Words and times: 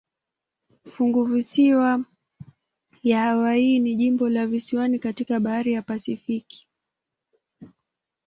Funguvisiwa 0.91 2.03
ya 3.03 3.19
Hawaii 3.21 3.79
ni 3.79 3.95
jimbo 3.95 4.29
la 4.29 4.47
visiwani 4.47 4.99
katika 4.99 5.39
bahari 5.39 5.73
ya 5.73 5.81
Pasifiki. 5.81 6.67